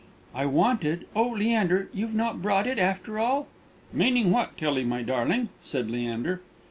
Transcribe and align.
"I 0.33 0.47
wanted 0.47 1.05
Oh, 1.15 1.29
Leander, 1.29 1.87
you've 1.93 2.15
not 2.15 2.41
brought 2.41 2.65
it, 2.65 2.79
after 2.79 3.19
all!" 3.19 3.47
"Meaning 3.93 4.31
what, 4.31 4.57
Tillie, 4.57 4.83
my 4.83 5.03
darling?" 5.03 5.49
said 5.61 5.91
Leander. 5.91 6.41